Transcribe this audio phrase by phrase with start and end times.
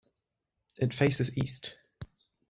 [0.79, 1.77] It faces east.